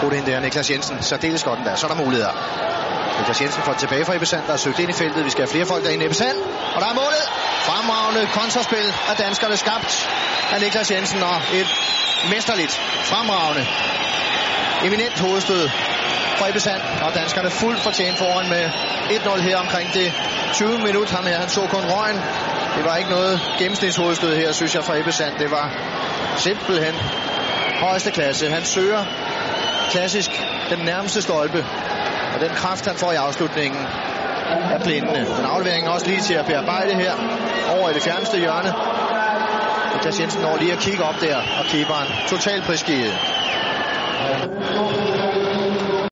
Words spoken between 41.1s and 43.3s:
der, og keeperen totalt prisgivet.